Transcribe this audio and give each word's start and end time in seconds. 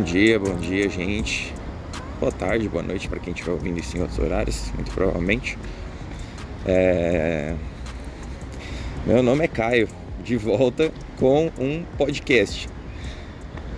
Bom 0.00 0.04
dia, 0.04 0.38
bom 0.38 0.56
dia, 0.56 0.88
gente. 0.88 1.52
Boa 2.18 2.32
tarde, 2.32 2.66
boa 2.70 2.82
noite 2.82 3.06
para 3.06 3.18
quem 3.18 3.34
estiver 3.34 3.52
ouvindo 3.52 3.78
isso 3.78 3.98
em 3.98 4.00
outros 4.00 4.18
horários, 4.18 4.72
muito 4.74 4.90
provavelmente. 4.92 5.58
É... 6.64 7.54
Meu 9.04 9.22
nome 9.22 9.44
é 9.44 9.46
Caio, 9.46 9.90
de 10.24 10.38
volta 10.38 10.90
com 11.18 11.52
um 11.58 11.84
podcast. 11.98 12.66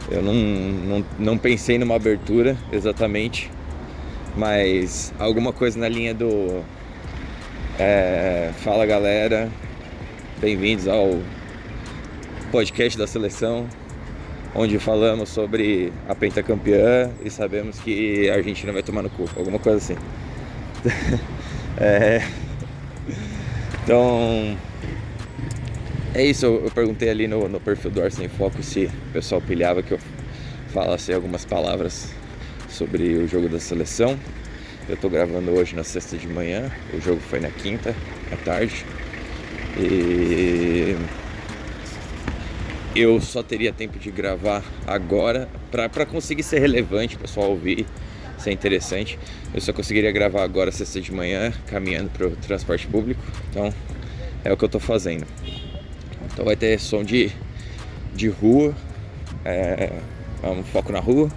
Eu 0.08 0.22
não, 0.22 0.32
não, 0.32 1.04
não 1.18 1.36
pensei 1.36 1.76
numa 1.76 1.96
abertura 1.96 2.56
exatamente, 2.70 3.50
mas 4.36 5.12
alguma 5.18 5.52
coisa 5.52 5.76
na 5.76 5.88
linha 5.88 6.14
do 6.14 6.62
é... 7.80 8.52
Fala 8.58 8.86
galera, 8.86 9.50
bem-vindos 10.40 10.86
ao 10.86 11.18
podcast 12.52 12.96
da 12.96 13.08
seleção 13.08 13.66
onde 14.54 14.78
falamos 14.78 15.28
sobre 15.28 15.92
a 16.08 16.14
pentacampeã 16.14 17.10
e 17.24 17.30
sabemos 17.30 17.78
que 17.78 18.28
a 18.30 18.34
Argentina 18.34 18.72
vai 18.72 18.82
tomar 18.82 19.02
no 19.02 19.10
cu, 19.10 19.28
alguma 19.36 19.58
coisa 19.58 19.78
assim. 19.78 19.96
é... 21.78 22.22
Então, 23.84 24.56
é 26.14 26.24
isso. 26.24 26.46
Eu 26.46 26.70
perguntei 26.70 27.08
ali 27.08 27.26
no, 27.26 27.48
no 27.48 27.60
perfil 27.60 27.90
do 27.90 28.02
Ar 28.02 28.12
Sem 28.12 28.28
Foco 28.28 28.62
se 28.62 28.84
o 28.84 29.12
pessoal 29.12 29.40
pilhava 29.40 29.82
que 29.82 29.92
eu 29.92 29.98
falasse 30.68 31.12
algumas 31.12 31.44
palavras 31.44 32.10
sobre 32.68 33.16
o 33.16 33.26
jogo 33.26 33.48
da 33.48 33.58
seleção. 33.58 34.18
Eu 34.88 34.94
estou 34.94 35.08
gravando 35.08 35.50
hoje 35.52 35.76
na 35.76 35.84
sexta 35.84 36.16
de 36.16 36.26
manhã, 36.26 36.70
o 36.92 37.00
jogo 37.00 37.20
foi 37.20 37.40
na 37.40 37.50
quinta, 37.50 37.94
à 38.32 38.36
tarde. 38.36 38.84
E 39.78 40.96
eu 42.94 43.20
só 43.20 43.42
teria 43.42 43.72
tempo 43.72 43.98
de 43.98 44.10
gravar 44.10 44.62
agora 44.86 45.48
para 45.70 46.04
conseguir 46.04 46.42
ser 46.42 46.58
relevante, 46.58 47.16
pessoal 47.16 47.50
ouvir, 47.50 47.86
ser 48.38 48.52
interessante. 48.52 49.18
Eu 49.54 49.60
só 49.60 49.72
conseguiria 49.72 50.12
gravar 50.12 50.42
agora 50.42 50.70
sexta 50.70 51.00
de 51.00 51.12
manhã, 51.12 51.52
caminhando 51.66 52.10
para 52.10 52.26
o 52.26 52.36
transporte 52.36 52.86
público. 52.86 53.22
Então 53.50 53.72
é 54.44 54.52
o 54.52 54.56
que 54.56 54.64
eu 54.64 54.66
estou 54.66 54.80
fazendo. 54.80 55.26
Então 56.32 56.44
vai 56.44 56.56
ter 56.56 56.78
som 56.78 57.02
de, 57.02 57.30
de 58.14 58.28
rua, 58.28 58.74
é, 59.44 59.90
um 60.44 60.62
foco 60.62 60.92
na 60.92 61.00
rua. 61.00 61.30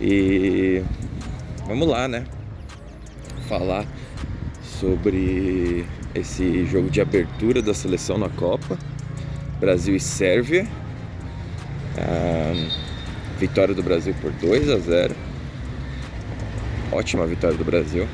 E 0.00 0.82
vamos 1.66 1.86
lá, 1.86 2.08
né? 2.08 2.24
Falar 3.48 3.86
sobre 4.62 5.86
esse 6.14 6.64
jogo 6.66 6.90
de 6.90 7.00
abertura 7.00 7.62
da 7.62 7.72
seleção 7.72 8.18
na 8.18 8.28
Copa 8.28 8.76
Brasil 9.62 9.94
e 9.94 10.00
Sérvia. 10.00 10.66
vitória 13.38 13.72
do 13.72 13.82
Brasil 13.82 14.12
por 14.20 14.32
2 14.32 14.68
a 14.68 14.78
0. 14.78 15.14
Ótima 16.90 17.24
vitória 17.28 17.56
do 17.56 17.64
Brasil. 17.64 18.08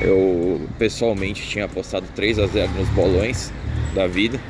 Eu 0.00 0.66
pessoalmente 0.78 1.46
tinha 1.46 1.66
apostado 1.66 2.06
3 2.14 2.38
a 2.38 2.46
0 2.46 2.72
nos 2.72 2.88
bolões 2.88 3.52
da 3.94 4.06
vida. 4.06 4.40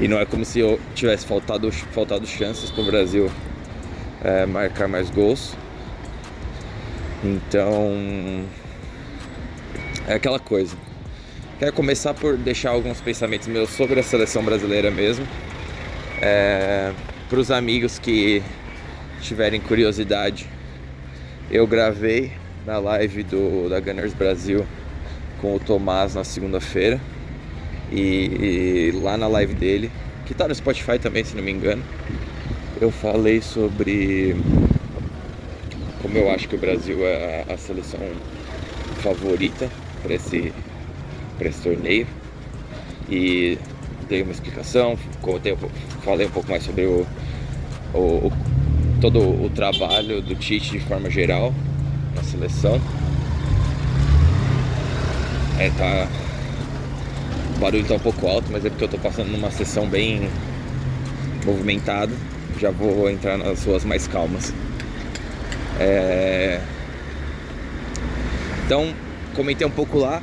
E 0.00 0.06
não 0.06 0.20
é 0.20 0.24
como 0.24 0.44
se 0.44 0.60
eu 0.60 0.78
tivesse 0.94 1.26
faltado, 1.26 1.70
faltado 1.72 2.24
chances 2.24 2.70
para 2.70 2.82
o 2.82 2.86
Brasil 2.86 3.28
é, 4.22 4.46
marcar 4.46 4.86
mais 4.86 5.10
gols. 5.10 5.56
Então 7.24 8.44
é 10.06 10.14
aquela 10.14 10.38
coisa. 10.38 10.76
Quero 11.62 11.74
começar 11.74 12.12
por 12.12 12.36
deixar 12.36 12.70
alguns 12.70 13.00
pensamentos 13.00 13.46
meus 13.46 13.70
sobre 13.70 14.00
a 14.00 14.02
seleção 14.02 14.42
brasileira 14.42 14.90
mesmo. 14.90 15.24
É, 16.20 16.92
Para 17.30 17.38
os 17.38 17.52
amigos 17.52 18.00
que 18.00 18.42
tiverem 19.20 19.60
curiosidade, 19.60 20.48
eu 21.52 21.64
gravei 21.64 22.32
na 22.66 22.80
live 22.80 23.22
do, 23.22 23.68
da 23.68 23.78
Gunners 23.78 24.12
Brasil 24.12 24.66
com 25.40 25.54
o 25.54 25.60
Tomás 25.60 26.16
na 26.16 26.24
segunda-feira. 26.24 27.00
E, 27.92 28.90
e, 28.90 29.00
lá 29.00 29.16
na 29.16 29.28
live 29.28 29.54
dele, 29.54 29.88
que 30.26 30.34
tá 30.34 30.48
no 30.48 30.54
Spotify 30.56 30.98
também, 30.98 31.22
se 31.22 31.36
não 31.36 31.44
me 31.44 31.52
engano, 31.52 31.84
eu 32.80 32.90
falei 32.90 33.40
sobre 33.40 34.34
como 36.02 36.18
eu 36.18 36.28
acho 36.28 36.48
que 36.48 36.56
o 36.56 36.58
Brasil 36.58 37.06
é 37.06 37.44
a, 37.48 37.54
a 37.54 37.56
seleção 37.56 38.00
favorita 39.00 39.70
para 40.02 40.14
esse 40.14 40.52
para 41.42 41.50
esse 41.50 41.60
torneio 41.60 42.06
e 43.10 43.58
dei 44.08 44.22
uma 44.22 44.30
explicação, 44.30 44.96
contei, 45.20 45.56
falei 46.04 46.28
um 46.28 46.30
pouco 46.30 46.48
mais 46.48 46.62
sobre 46.62 46.84
o, 46.86 47.04
o, 47.92 47.98
o, 47.98 48.32
todo 49.00 49.18
o 49.18 49.50
trabalho 49.50 50.22
do 50.22 50.36
Tite 50.36 50.70
de 50.70 50.80
forma 50.80 51.10
geral 51.10 51.52
na 52.14 52.22
seleção. 52.22 52.80
É, 55.58 55.68
tá, 55.70 56.08
o 57.56 57.58
barulho 57.58 57.84
tá 57.84 57.94
um 57.94 57.98
pouco 57.98 58.28
alto, 58.28 58.46
mas 58.52 58.64
é 58.64 58.70
porque 58.70 58.84
eu 58.84 58.88
tô 58.88 58.98
passando 58.98 59.28
numa 59.32 59.50
sessão 59.50 59.88
bem 59.88 60.28
movimentada. 61.44 62.12
Já 62.60 62.70
vou 62.70 63.10
entrar 63.10 63.36
nas 63.36 63.64
ruas 63.64 63.84
mais 63.84 64.06
calmas. 64.06 64.54
É... 65.80 66.60
Então, 68.64 68.94
comentei 69.34 69.66
um 69.66 69.70
pouco 69.70 69.98
lá 69.98 70.22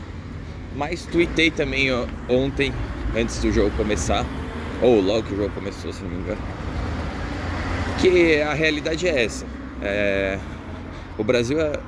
mas 0.76 1.06
tuitei 1.06 1.52
também 1.52 1.92
ó, 1.92 2.06
ontem, 2.28 2.74
antes 3.16 3.40
do 3.40 3.52
jogo 3.52 3.72
começar, 3.78 4.26
ou 4.82 5.02
logo 5.02 5.24
que 5.24 5.34
o 5.34 5.38
jogo 5.38 5.54
começou, 5.54 5.92
se 5.92 6.04
não 6.04 6.10
me 6.10 6.18
engano, 6.18 6.42
que 8.00 8.42
a 8.42 8.54
realidade 8.54 9.08
é 9.08 9.24
essa. 9.26 9.46
É, 9.82 10.38
o 11.18 11.24
Brasil 11.24 11.60
é, 11.60 11.80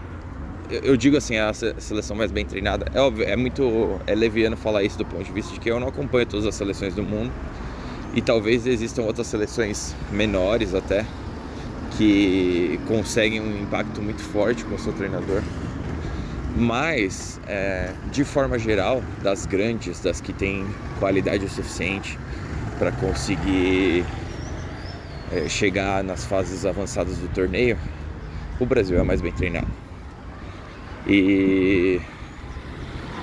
eu 0.70 0.96
digo 0.96 1.18
assim, 1.18 1.38
a 1.38 1.54
seleção 1.54 2.16
mais 2.16 2.32
bem 2.32 2.46
treinada. 2.46 2.86
É 2.94 3.00
óbvio, 3.00 3.26
é 3.26 3.36
muito 3.36 4.00
é 4.08 4.16
leviano 4.16 4.56
falar 4.56 4.84
isso 4.84 4.98
do 4.98 5.06
ponto 5.06 5.24
de 5.24 5.32
vista 5.32 5.54
de 5.54 5.60
que 5.60 5.70
eu 5.70 5.80
não 5.80 5.88
acompanho 5.90 6.26
todas 6.26 6.46
as 6.46 6.56
seleções 6.56 6.94
do 6.94 7.04
mundo 7.04 7.32
e 8.14 8.22
talvez 8.22 8.66
existam 8.66 9.04
outras 9.04 9.28
seleções 9.28 9.96
menores 10.12 10.74
até 10.74 11.06
que 11.98 12.80
conseguem 12.88 13.42
um 13.42 13.64
impacto 13.64 14.02
muito 14.02 14.22
forte 14.22 14.64
com 14.66 14.76
o 14.76 14.80
seu 14.80 14.94
treinador. 14.94 15.42
Mas, 16.56 17.40
é, 17.48 17.92
de 18.12 18.24
forma 18.24 18.60
geral, 18.60 19.02
das 19.24 19.46
grandes, 19.46 20.02
das 20.02 20.20
que 20.20 20.34
têm 20.34 20.66
qualidade 21.00 21.46
o 21.46 21.50
suficiente 21.50 22.20
para 22.78 22.92
conseguir 22.92 24.06
é, 25.32 25.48
chegar 25.48 26.04
nas 26.04 26.26
fases 26.26 26.66
avançadas 26.66 27.18
do 27.18 27.28
torneio, 27.30 27.78
o 28.60 28.66
Brasil 28.66 29.00
é 29.00 29.04
mais 29.04 29.22
bem 29.22 29.32
treinado. 29.32 29.68
E 31.08 32.02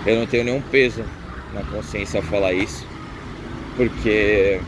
eu 0.07 0.19
não 0.19 0.27
tenho 0.27 0.45
nenhum 0.45 0.63
peso 0.63 1.05
na 1.53 1.63
consciência 1.65 2.19
ao 2.19 2.25
falar 2.25 2.53
isso, 2.53 2.87
porque 3.77 4.61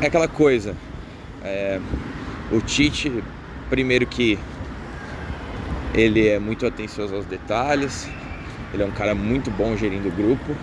é 0.00 0.06
aquela 0.06 0.28
coisa. 0.28 0.74
É, 1.42 1.78
o 2.50 2.60
Tite, 2.60 3.22
primeiro 3.68 4.06
que 4.06 4.38
ele 5.94 6.28
é 6.28 6.38
muito 6.38 6.66
atencioso 6.66 7.14
aos 7.14 7.26
detalhes, 7.26 8.08
ele 8.72 8.82
é 8.82 8.86
um 8.86 8.92
cara 8.92 9.14
muito 9.14 9.50
bom 9.50 9.76
gerindo 9.76 10.08
o 10.08 10.12
grupo, 10.12 10.56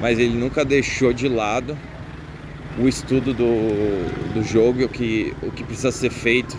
mas 0.00 0.18
ele 0.18 0.34
nunca 0.34 0.64
deixou 0.64 1.12
de 1.12 1.28
lado 1.28 1.76
o 2.78 2.86
estudo 2.86 3.32
do, 3.32 4.32
do 4.34 4.42
jogo 4.42 4.80
e 4.80 4.84
o 4.84 4.88
que, 4.88 5.34
o 5.42 5.50
que 5.50 5.64
precisa 5.64 5.90
ser 5.90 6.10
feito 6.10 6.56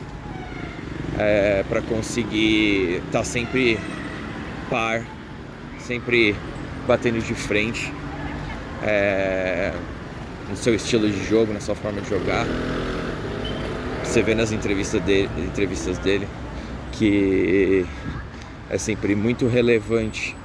é, 1.17 1.63
para 1.69 1.81
conseguir 1.81 3.01
estar 3.05 3.19
tá 3.19 3.23
sempre 3.23 3.79
par, 4.69 5.03
sempre 5.79 6.35
batendo 6.87 7.19
de 7.19 7.33
frente 7.33 7.93
é, 8.83 9.71
no 10.49 10.55
seu 10.57 10.73
estilo 10.73 11.09
de 11.09 11.23
jogo, 11.25 11.53
na 11.53 11.59
sua 11.59 11.75
forma 11.75 12.01
de 12.01 12.09
jogar. 12.09 12.45
Você 14.03 14.21
vê 14.21 14.35
nas 14.35 14.51
entrevistas 14.51 15.01
dele, 15.01 15.29
entrevistas 15.37 15.97
dele 15.99 16.27
que 17.01 17.83
é 18.69 18.77
sempre 18.77 19.15
muito 19.15 19.47
relevante 19.47 20.37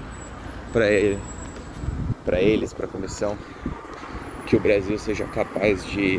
para 0.73 0.91
ele, 0.91 1.19
para 2.25 2.41
eles, 2.41 2.73
para 2.73 2.87
a 2.87 2.89
comissão, 2.89 3.37
que 4.47 4.57
o 4.57 4.61
Brasil 4.61 4.99
seja 4.99 5.27
capaz 5.27 5.85
de 5.85 6.19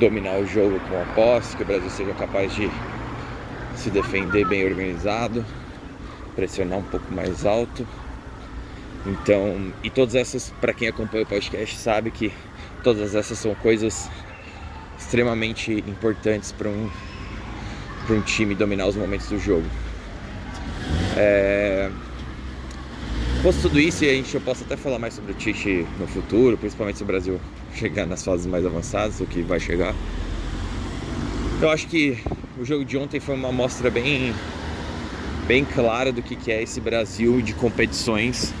dominar 0.00 0.38
o 0.38 0.46
jogo 0.46 0.80
com 0.88 0.98
a 0.98 1.04
posse, 1.14 1.54
que 1.58 1.62
o 1.62 1.66
Brasil 1.66 1.90
seja 1.90 2.14
capaz 2.14 2.54
de 2.54 2.70
se 3.76 3.90
defender 3.90 4.48
bem 4.48 4.64
organizado, 4.64 5.44
pressionar 6.34 6.78
um 6.78 6.84
pouco 6.84 7.12
mais 7.12 7.44
alto. 7.44 7.86
Então, 9.04 9.74
e 9.82 9.90
todas 9.90 10.14
essas, 10.14 10.54
para 10.58 10.72
quem 10.72 10.88
acompanha 10.88 11.24
o 11.24 11.26
podcast, 11.26 11.76
sabe 11.76 12.10
que 12.10 12.32
todas 12.82 13.14
essas 13.14 13.38
são 13.38 13.54
coisas 13.56 14.08
extremamente 14.98 15.84
importantes 15.86 16.50
para 16.50 16.70
um 16.70 16.88
para 18.06 18.16
um 18.16 18.20
time 18.20 18.54
dominar 18.54 18.86
os 18.86 18.96
momentos 18.96 19.28
do 19.28 19.38
jogo. 19.38 19.66
É... 21.16 21.90
Posto 23.42 23.62
tudo 23.62 23.78
isso, 23.78 24.04
e 24.04 24.08
a 24.08 24.12
gente, 24.14 24.34
eu 24.34 24.40
posso 24.40 24.64
até 24.64 24.76
falar 24.76 24.98
mais 24.98 25.14
sobre 25.14 25.32
o 25.32 25.34
Tite 25.34 25.86
no 25.98 26.06
futuro, 26.06 26.56
principalmente 26.56 26.96
se 26.98 27.02
o 27.02 27.06
Brasil 27.06 27.40
chegar 27.74 28.06
nas 28.06 28.24
fases 28.24 28.46
mais 28.46 28.64
avançadas, 28.64 29.20
o 29.20 29.26
que 29.26 29.42
vai 29.42 29.60
chegar. 29.60 29.94
Eu 31.60 31.70
acho 31.70 31.86
que 31.86 32.18
o 32.58 32.64
jogo 32.64 32.84
de 32.84 32.96
ontem 32.96 33.20
foi 33.20 33.34
uma 33.34 33.48
amostra 33.48 33.90
bem, 33.90 34.34
bem 35.46 35.64
clara 35.64 36.10
do 36.10 36.22
que, 36.22 36.36
que 36.36 36.50
é 36.50 36.62
esse 36.62 36.80
Brasil 36.80 37.40
de 37.42 37.52
competições 37.54 38.52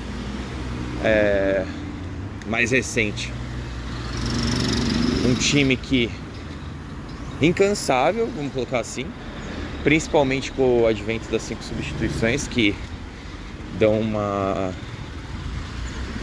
é, 1.02 1.64
mais 2.46 2.70
recente. 2.70 3.32
Um 5.26 5.34
time 5.34 5.76
que 5.76 6.10
incansável, 7.40 8.28
vamos 8.34 8.52
colocar 8.52 8.80
assim, 8.80 9.06
principalmente 9.84 10.50
com 10.50 10.80
o 10.80 10.86
advento 10.86 11.30
das 11.30 11.42
cinco 11.42 11.62
substituições 11.62 12.48
que 12.48 12.74
dão 13.78 14.00
uma 14.00 14.72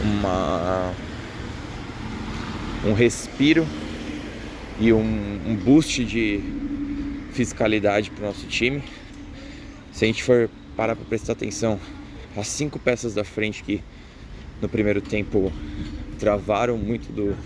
uma 0.02 0.92
um 2.84 2.92
respiro 2.92 3.64
e 4.80 4.92
um, 4.92 5.40
um 5.46 5.54
boost 5.54 6.04
de 6.04 6.40
fiscalidade 7.32 8.10
para 8.10 8.24
o 8.24 8.26
nosso 8.26 8.46
time. 8.46 8.82
Se 9.92 10.04
a 10.04 10.08
gente 10.08 10.24
for 10.24 10.50
parar 10.76 10.96
para 10.96 11.04
prestar 11.04 11.34
atenção, 11.34 11.78
as 12.36 12.48
cinco 12.48 12.80
peças 12.80 13.14
da 13.14 13.22
frente 13.22 13.62
que 13.62 13.80
no 14.60 14.68
primeiro 14.68 15.00
tempo 15.00 15.52
travaram 16.18 16.76
muito 16.76 17.12
do, 17.12 17.36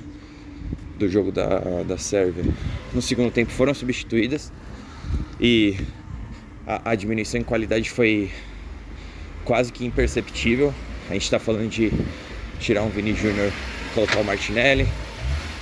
do 0.98 1.08
jogo 1.08 1.30
da, 1.30 1.82
da 1.86 1.98
Sérvia, 1.98 2.44
no 2.94 3.02
segundo 3.02 3.30
tempo 3.30 3.50
foram 3.52 3.74
substituídas 3.74 4.50
e 5.38 5.76
a, 6.66 6.90
a 6.90 6.94
diminuição 6.94 7.40
em 7.40 7.44
qualidade 7.44 7.88
foi 7.88 8.30
quase 9.44 9.72
que 9.72 9.86
imperceptível. 9.86 10.74
A 11.08 11.12
gente 11.12 11.22
está 11.22 11.38
falando 11.38 11.68
de 11.68 11.92
tirar 12.58 12.82
um 12.82 12.88
Vini 12.88 13.14
Júnior, 13.14 13.52
colocar 13.94 14.18
o 14.18 14.24
Martinelli, 14.24 14.88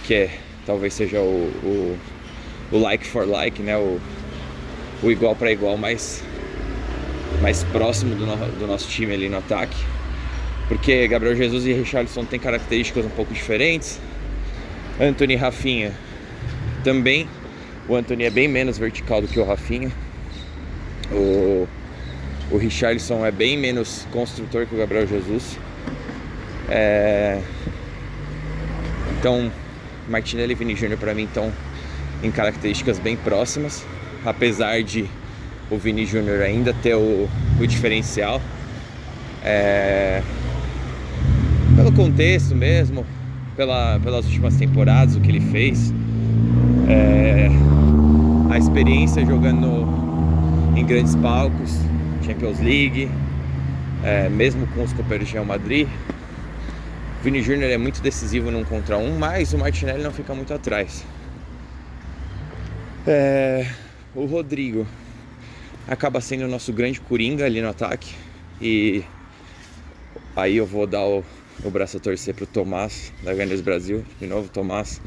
que 0.04 0.14
é 0.14 0.38
talvez 0.64 0.94
seja 0.94 1.20
o, 1.20 1.52
o, 1.62 1.98
o 2.72 2.78
like 2.78 3.06
for 3.06 3.28
like, 3.28 3.62
né? 3.62 3.76
O, 3.76 4.00
o 5.02 5.10
igual 5.10 5.36
para 5.36 5.52
igual 5.52 5.76
mais, 5.76 6.22
mais 7.42 7.62
próximo 7.64 8.14
do, 8.14 8.24
no, 8.24 8.36
do 8.58 8.66
nosso 8.66 8.88
time 8.88 9.12
ali 9.12 9.28
no 9.28 9.36
ataque. 9.36 9.76
Porque 10.68 11.06
Gabriel 11.06 11.36
Jesus 11.36 11.66
e 11.66 11.74
Richarlison 11.74 12.24
têm 12.24 12.40
características 12.40 13.04
um 13.04 13.10
pouco 13.10 13.34
diferentes. 13.34 14.00
Anthony 14.98 15.34
e 15.34 15.36
Rafinha 15.36 15.92
também. 16.82 17.28
O 17.86 17.94
Anthony 17.94 18.24
é 18.24 18.30
bem 18.30 18.48
menos 18.48 18.78
vertical 18.78 19.20
do 19.20 19.28
que 19.28 19.38
o 19.38 19.44
Rafinha. 19.44 19.92
O, 21.12 21.68
o 22.50 22.56
Richarlison 22.56 23.24
é 23.24 23.30
bem 23.30 23.56
menos 23.58 24.06
construtor 24.12 24.66
que 24.66 24.74
o 24.74 24.78
Gabriel 24.78 25.06
Jesus. 25.06 25.58
É... 26.68 27.40
Então, 29.18 29.50
Martinelli 30.08 30.52
e 30.52 30.54
Vini 30.54 30.76
Júnior 30.76 30.98
para 30.98 31.14
mim 31.14 31.24
estão 31.24 31.52
em 32.22 32.30
características 32.30 32.98
bem 32.98 33.16
próximas, 33.16 33.84
apesar 34.24 34.82
de 34.82 35.08
o 35.70 35.78
Vini 35.78 36.04
Júnior 36.04 36.42
ainda 36.42 36.74
ter 36.74 36.94
o, 36.94 37.28
o 37.60 37.66
diferencial. 37.66 38.40
É... 39.42 40.22
Pelo 41.76 41.92
contexto 41.92 42.54
mesmo, 42.54 43.04
pela, 43.56 43.98
pelas 44.00 44.24
últimas 44.26 44.56
temporadas, 44.56 45.16
o 45.16 45.20
que 45.20 45.30
ele 45.30 45.40
fez, 45.40 45.92
é... 46.88 47.48
a 48.50 48.58
experiência 48.58 49.24
jogando 49.24 49.93
em 50.76 50.84
grandes 50.84 51.14
palcos, 51.16 51.70
Champions 52.24 52.58
League, 52.58 53.08
é, 54.02 54.28
mesmo 54.28 54.66
com 54.68 54.82
os 54.82 54.92
companheiros 54.92 55.28
de 55.28 55.34
Real 55.34 55.44
Madrid, 55.44 55.88
Vini 57.22 57.40
Júnior 57.40 57.70
é 57.70 57.78
muito 57.78 58.02
decisivo 58.02 58.50
num 58.50 58.64
contra 58.64 58.98
um, 58.98 59.16
mas 59.18 59.54
o 59.54 59.58
Martinelli 59.58 60.02
não 60.02 60.12
fica 60.12 60.34
muito 60.34 60.52
atrás. 60.52 61.04
É, 63.06 63.66
o 64.14 64.26
Rodrigo 64.26 64.86
acaba 65.88 66.20
sendo 66.20 66.44
o 66.44 66.48
nosso 66.48 66.72
grande 66.72 67.00
coringa 67.00 67.44
ali 67.44 67.62
no 67.62 67.68
ataque. 67.68 68.14
E 68.60 69.04
aí 70.36 70.56
eu 70.56 70.66
vou 70.66 70.86
dar 70.86 71.04
o, 71.04 71.24
o 71.64 71.70
braço 71.70 71.96
a 71.96 72.00
torcer 72.00 72.34
pro 72.34 72.46
Tomás 72.46 73.12
da 73.22 73.32
Grandes 73.32 73.60
Brasil. 73.60 74.04
De 74.20 74.26
novo, 74.26 74.48
Tomás. 74.48 75.00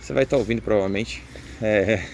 Você 0.00 0.12
vai 0.12 0.24
estar 0.24 0.36
ouvindo 0.36 0.62
provavelmente. 0.62 1.22
É, 1.60 2.04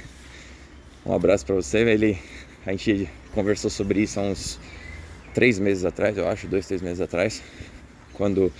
um 1.04 1.14
abraço 1.14 1.44
para 1.44 1.54
você. 1.54 1.78
Ele, 1.80 2.18
a 2.68 2.72
gente 2.72 3.08
conversou 3.32 3.70
sobre 3.70 4.02
isso 4.02 4.20
há 4.20 4.22
uns 4.24 4.60
três 5.32 5.58
meses 5.58 5.86
atrás, 5.86 6.18
eu 6.18 6.28
acho, 6.28 6.46
dois, 6.46 6.66
três 6.66 6.82
meses 6.82 7.00
atrás, 7.00 7.42
quando 8.12 8.52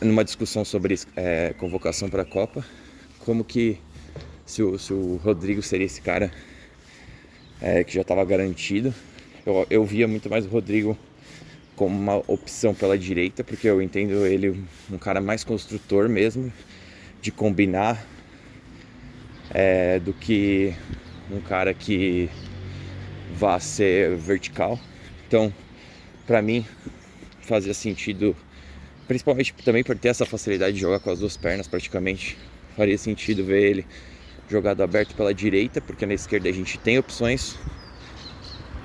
numa 0.00 0.24
discussão 0.24 0.64
sobre 0.64 0.98
é, 1.14 1.54
convocação 1.58 2.10
para 2.10 2.22
a 2.22 2.24
Copa, 2.24 2.64
como 3.20 3.44
que 3.44 3.78
se 4.44 4.64
o, 4.64 4.76
se 4.80 4.92
o, 4.92 5.14
Rodrigo 5.22 5.62
seria 5.62 5.86
esse 5.86 6.00
cara 6.00 6.32
é, 7.60 7.84
que 7.84 7.94
já 7.94 8.00
estava 8.00 8.24
garantido. 8.24 8.92
Eu, 9.46 9.64
eu 9.70 9.84
via 9.84 10.08
muito 10.08 10.28
mais 10.28 10.44
o 10.44 10.48
Rodrigo 10.48 10.98
como 11.76 11.96
uma 11.96 12.16
opção 12.26 12.74
pela 12.74 12.98
direita, 12.98 13.44
porque 13.44 13.68
eu 13.68 13.80
entendo 13.80 14.26
ele 14.26 14.64
um 14.90 14.98
cara 14.98 15.20
mais 15.20 15.44
construtor 15.44 16.08
mesmo, 16.08 16.52
de 17.20 17.30
combinar, 17.30 18.04
é, 19.50 20.00
do 20.00 20.12
que 20.12 20.74
um 21.30 21.40
cara 21.40 21.72
que 21.72 22.28
vá 23.36 23.58
ser 23.58 24.16
vertical. 24.16 24.78
Então, 25.26 25.52
para 26.26 26.42
mim, 26.42 26.64
fazia 27.40 27.74
sentido 27.74 28.36
principalmente 29.06 29.52
também 29.64 29.82
por 29.82 29.98
ter 29.98 30.08
essa 30.08 30.24
facilidade 30.24 30.74
de 30.74 30.80
jogar 30.80 31.00
com 31.00 31.10
as 31.10 31.18
duas 31.18 31.36
pernas 31.36 31.66
praticamente. 31.66 32.38
Faria 32.76 32.96
sentido 32.96 33.44
ver 33.44 33.62
ele 33.62 33.86
jogado 34.48 34.82
aberto 34.82 35.14
pela 35.14 35.34
direita, 35.34 35.80
porque 35.80 36.06
na 36.06 36.14
esquerda 36.14 36.48
a 36.48 36.52
gente 36.52 36.78
tem 36.78 36.98
opções 36.98 37.58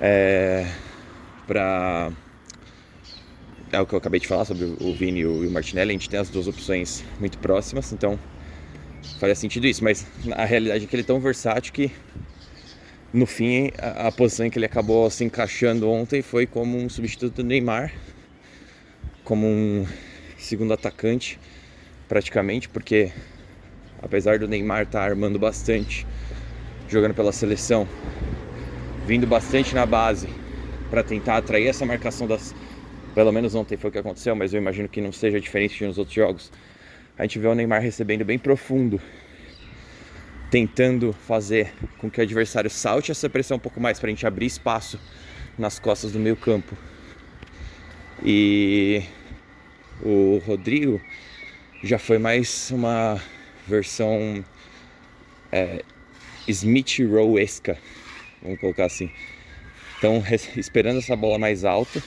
é, 0.01 0.65
para 1.45 2.11
é 3.71 3.81
o 3.81 3.85
que 3.85 3.94
eu 3.94 3.99
acabei 3.99 4.19
de 4.19 4.27
falar 4.27 4.45
sobre 4.45 4.63
o 4.79 4.94
Vini 4.94 5.21
e 5.21 5.25
o 5.25 5.51
Martinelli, 5.51 5.89
a 5.89 5.94
gente 5.94 6.09
tem 6.09 6.19
as 6.19 6.30
duas 6.30 6.47
opções 6.47 7.04
muito 7.19 7.37
próximas, 7.37 7.92
então 7.92 8.18
faria 9.19 9.35
sentido 9.35 9.68
isso, 9.68 9.83
mas 9.83 10.06
a 10.31 10.45
realidade 10.45 10.85
é 10.85 10.87
que 10.87 10.95
ele 10.95 11.04
é 11.04 11.06
tão 11.06 11.19
versátil 11.19 11.73
que 11.73 11.92
no 13.14 13.26
fim 13.26 13.71
a, 13.78 14.07
a 14.07 14.11
posição 14.11 14.45
em 14.45 14.49
que 14.49 14.57
ele 14.57 14.66
acabou 14.66 15.09
se 15.09 15.23
encaixando 15.23 15.90
ontem 15.90 16.21
foi 16.21 16.45
como 16.45 16.78
um 16.78 16.90
substituto 16.90 17.35
do 17.35 17.44
Neymar, 17.44 17.94
como 19.23 19.45
um 19.47 19.85
segundo 20.37 20.73
atacante, 20.73 21.40
praticamente, 22.07 22.69
porque 22.69 23.11
apesar 24.02 24.40
do 24.40 24.47
Neymar 24.47 24.83
estar 24.83 24.99
tá 24.99 25.06
armando 25.06 25.40
bastante, 25.40 26.06
jogando 26.87 27.14
pela 27.14 27.31
seleção, 27.31 27.87
vindo 29.06 29.26
bastante 29.26 29.73
na 29.73 29.85
base 29.85 30.28
para 30.90 31.04
tentar 31.04 31.37
atrair 31.37 31.68
essa 31.68 31.85
marcação 31.85 32.28
das. 32.28 32.56
Pelo 33.14 33.31
menos 33.31 33.56
ontem 33.56 33.78
foi 33.78 33.90
o 33.90 33.94
que 33.94 33.97
aconteceu, 33.97 34.35
mas 34.35 34.54
eu 34.54 34.61
imagino 34.61 34.87
que 34.87 35.02
não 35.02 35.11
seja 35.11 35.40
diferente 35.40 35.83
nos 35.83 35.97
outros 35.97 36.16
jogos. 36.16 36.52
A 37.18 37.23
gente 37.23 37.40
vê 37.40 37.47
o 37.47 37.56
Neymar 37.56 37.81
recebendo 37.81 38.23
bem 38.23 38.37
profundo, 38.37 39.02
tentando 40.49 41.13
fazer 41.13 41.73
com 41.97 42.09
que 42.09 42.19
o 42.19 42.23
adversário 42.23 42.69
salte 42.69 43.11
essa 43.11 43.30
pressão 43.30 43.57
um 43.57 43.59
pouco 43.59 43.80
mais 43.80 43.99
para 43.99 44.07
a 44.07 44.11
gente 44.11 44.25
abrir 44.25 44.45
espaço 44.45 44.99
nas 45.57 45.80
costas 45.80 46.11
do 46.11 46.19
meio 46.19 46.35
campo. 46.35 46.77
E 48.23 49.04
o 50.01 50.42
Rodrigo 50.45 51.01
já 51.83 51.99
foi 51.99 52.18
mais 52.18 52.71
uma 52.71 53.21
versão 53.68 54.44
é, 55.51 55.83
Smith 56.47 56.99
Rowe-esca, 56.99 57.77
vamos 58.42 58.59
colocar 58.59 58.85
assim. 58.85 59.11
Então, 59.97 60.23
esperando 60.56 60.99
essa 60.99 61.16
bola 61.16 61.37
mais 61.37 61.66
alta, 61.66 62.01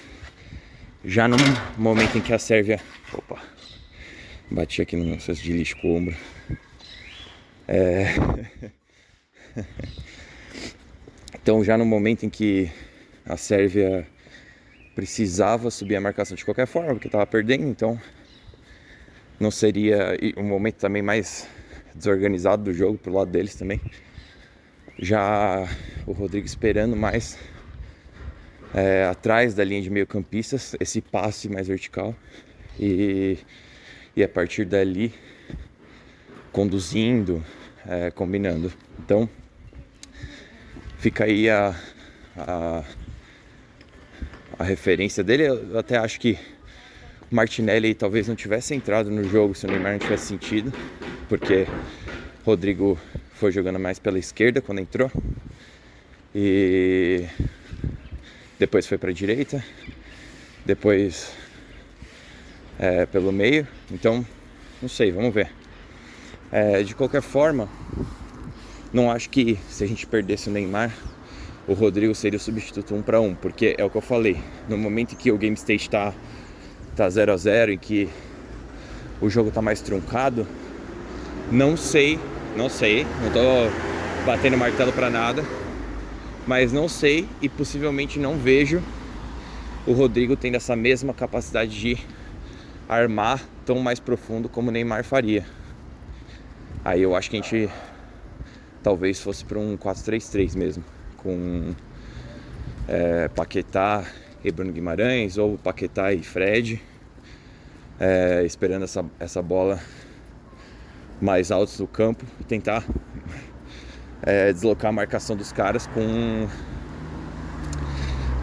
já 1.04 1.28
no 1.28 1.36
momento 1.76 2.18
em 2.18 2.20
que 2.20 2.32
a 2.32 2.38
Sérvia. 2.38 2.80
Opa, 3.12 3.42
bati 4.50 4.82
aqui 4.82 4.96
no 4.96 5.20
cesto 5.20 5.42
de 5.42 5.52
lixo 5.52 5.76
com 5.76 5.88
o 5.88 5.96
ombro. 5.96 6.16
É... 7.72 8.04
então, 11.40 11.62
já 11.62 11.78
no 11.78 11.84
momento 11.84 12.26
em 12.26 12.28
que 12.28 12.68
a 13.24 13.36
Sérvia 13.36 14.04
precisava 14.96 15.70
subir 15.70 15.94
a 15.94 16.00
marcação 16.00 16.36
de 16.36 16.44
qualquer 16.44 16.66
forma, 16.66 16.90
porque 16.90 17.06
estava 17.06 17.24
perdendo, 17.24 17.62
então 17.62 18.00
não 19.38 19.52
seria 19.52 20.18
um 20.36 20.42
momento 20.42 20.78
também 20.78 21.00
mais 21.00 21.48
desorganizado 21.94 22.64
do 22.64 22.74
jogo 22.74 22.98
pro 22.98 23.12
lado 23.12 23.30
deles 23.30 23.54
também. 23.54 23.80
Já 24.98 25.68
o 26.08 26.12
Rodrigo 26.12 26.46
esperando 26.46 26.96
mais 26.96 27.38
é, 28.74 29.04
atrás 29.04 29.54
da 29.54 29.62
linha 29.62 29.80
de 29.80 29.90
meio 29.90 30.08
campistas, 30.08 30.74
esse 30.80 31.00
passe 31.00 31.48
mais 31.48 31.68
vertical 31.68 32.16
e, 32.78 33.38
e 34.16 34.24
a 34.24 34.28
partir 34.28 34.64
dali 34.64 35.14
conduzindo, 36.52 37.44
é, 37.90 38.10
combinando. 38.10 38.72
Então 38.98 39.28
fica 40.98 41.24
aí 41.24 41.50
a, 41.50 41.74
a 42.38 42.84
a 44.60 44.64
referência 44.64 45.24
dele. 45.24 45.44
Eu 45.44 45.78
até 45.78 45.96
acho 45.96 46.20
que 46.20 46.38
Martinelli 47.30 47.94
talvez 47.94 48.28
não 48.28 48.36
tivesse 48.36 48.74
entrado 48.74 49.10
no 49.10 49.24
jogo 49.24 49.54
se 49.54 49.64
o 49.64 49.70
Neymar 49.70 49.92
não 49.92 49.98
tivesse 49.98 50.26
sentido, 50.26 50.70
porque 51.30 51.66
Rodrigo 52.44 53.00
foi 53.32 53.50
jogando 53.50 53.78
mais 53.78 53.98
pela 53.98 54.18
esquerda 54.18 54.60
quando 54.60 54.80
entrou. 54.80 55.10
E 56.34 57.24
depois 58.58 58.86
foi 58.86 58.98
para 58.98 59.08
a 59.08 59.14
direita, 59.14 59.64
depois 60.66 61.32
é, 62.78 63.06
pelo 63.06 63.32
meio. 63.32 63.66
Então, 63.90 64.24
não 64.82 64.90
sei, 64.90 65.10
vamos 65.10 65.32
ver. 65.32 65.59
É, 66.52 66.82
de 66.82 66.96
qualquer 66.96 67.22
forma, 67.22 67.68
não 68.92 69.08
acho 69.08 69.30
que 69.30 69.56
se 69.68 69.84
a 69.84 69.86
gente 69.86 70.04
perdesse 70.04 70.48
o 70.48 70.52
Neymar, 70.52 70.92
o 71.68 71.74
Rodrigo 71.74 72.12
seria 72.12 72.36
o 72.36 72.40
substituto 72.40 72.92
um 72.92 73.02
para 73.02 73.20
um, 73.20 73.36
porque 73.36 73.76
é 73.78 73.84
o 73.84 73.88
que 73.88 73.96
eu 73.96 74.02
falei. 74.02 74.36
No 74.68 74.76
momento 74.76 75.14
que 75.14 75.30
o 75.30 75.38
game 75.38 75.54
state 75.54 75.82
está 75.82 76.12
tá 76.96 77.08
0 77.08 77.32
a 77.32 77.36
0 77.36 77.72
e 77.72 77.78
que 77.78 78.08
o 79.20 79.30
jogo 79.30 79.50
está 79.50 79.62
mais 79.62 79.80
truncado, 79.80 80.44
não 81.52 81.76
sei, 81.76 82.18
não 82.56 82.68
sei, 82.68 83.06
não 83.22 83.30
tô 83.30 83.40
batendo 84.26 84.56
martelo 84.56 84.92
para 84.92 85.08
nada, 85.08 85.44
mas 86.48 86.72
não 86.72 86.88
sei 86.88 87.28
e 87.40 87.48
possivelmente 87.48 88.18
não 88.18 88.36
vejo 88.36 88.82
o 89.86 89.92
Rodrigo 89.92 90.36
tendo 90.36 90.56
essa 90.56 90.74
mesma 90.74 91.14
capacidade 91.14 91.78
de 91.78 91.96
armar 92.88 93.40
tão 93.64 93.78
mais 93.78 94.00
profundo 94.00 94.48
como 94.48 94.68
o 94.68 94.72
Neymar 94.72 95.04
faria. 95.04 95.59
Aí 96.82 97.02
eu 97.02 97.14
acho 97.14 97.30
que 97.30 97.36
a 97.36 97.40
gente 97.40 97.70
talvez 98.82 99.20
fosse 99.20 99.44
para 99.44 99.58
um 99.58 99.76
4-3-3 99.76 100.56
mesmo, 100.56 100.82
com 101.18 101.74
é, 102.88 103.28
Paquetá 103.28 104.04
e 104.42 104.50
Bruno 104.50 104.72
Guimarães, 104.72 105.36
ou 105.36 105.58
Paquetá 105.58 106.14
e 106.14 106.22
Fred, 106.22 106.80
é, 107.98 108.44
esperando 108.46 108.84
essa, 108.84 109.04
essa 109.18 109.42
bola 109.42 109.78
mais 111.20 111.50
altos 111.50 111.76
do 111.76 111.86
campo 111.86 112.24
e 112.40 112.44
tentar 112.44 112.82
é, 114.22 114.50
deslocar 114.50 114.88
a 114.88 114.92
marcação 114.92 115.36
dos 115.36 115.52
caras 115.52 115.86
com, 115.88 116.48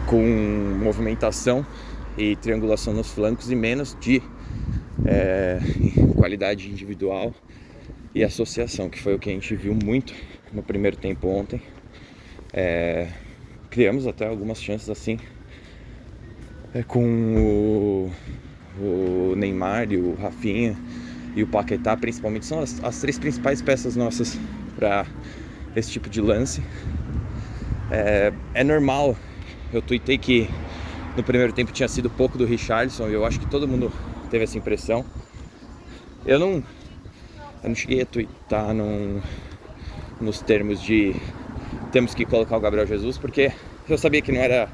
com 0.06 0.22
movimentação 0.80 1.66
e 2.16 2.36
triangulação 2.36 2.94
nos 2.94 3.10
flancos 3.10 3.50
e 3.50 3.56
menos 3.56 3.96
de 4.00 4.22
é, 5.04 5.58
qualidade 6.16 6.70
individual 6.70 7.34
e 8.18 8.24
associação, 8.24 8.90
que 8.90 9.00
foi 9.00 9.14
o 9.14 9.18
que 9.18 9.30
a 9.30 9.32
gente 9.32 9.54
viu 9.54 9.72
muito 9.72 10.12
no 10.52 10.60
primeiro 10.60 10.96
tempo 10.96 11.28
ontem. 11.28 11.62
É, 12.52 13.06
criamos 13.70 14.08
até 14.08 14.26
algumas 14.26 14.60
chances 14.60 14.90
assim 14.90 15.20
é, 16.74 16.82
com 16.82 17.04
o, 17.36 18.12
o, 18.80 19.34
Neymar 19.36 19.92
e 19.92 19.98
o 19.98 20.14
Rafinha 20.14 20.76
e 21.36 21.44
o 21.44 21.46
Paquetá, 21.46 21.96
principalmente, 21.96 22.44
são 22.44 22.58
as, 22.58 22.82
as 22.82 23.00
três 23.00 23.20
principais 23.20 23.62
peças 23.62 23.94
nossas 23.94 24.36
para 24.74 25.06
esse 25.76 25.92
tipo 25.92 26.10
de 26.10 26.20
lance. 26.20 26.60
É, 27.88 28.32
é 28.52 28.64
normal, 28.64 29.16
eu 29.72 29.80
tuitei 29.80 30.18
que 30.18 30.50
no 31.16 31.22
primeiro 31.22 31.52
tempo 31.52 31.70
tinha 31.70 31.88
sido 31.88 32.10
pouco 32.10 32.36
do 32.36 32.44
Richardson, 32.44 33.08
e 33.10 33.12
eu 33.12 33.24
acho 33.24 33.38
que 33.38 33.46
todo 33.46 33.68
mundo 33.68 33.92
teve 34.28 34.42
essa 34.42 34.58
impressão. 34.58 35.04
Eu 36.26 36.40
não, 36.40 36.64
eu 37.62 37.68
não 37.68 37.74
cheguei 37.76 38.02
a 38.02 38.06
twittar 38.06 38.72
num, 38.72 39.20
nos 40.20 40.40
termos 40.40 40.82
de 40.82 41.14
temos 41.92 42.14
que 42.14 42.24
colocar 42.24 42.56
o 42.56 42.60
Gabriel 42.60 42.86
Jesus, 42.86 43.18
porque 43.18 43.52
eu 43.88 43.98
sabia 43.98 44.20
que 44.20 44.30
não 44.30 44.40
era, 44.40 44.68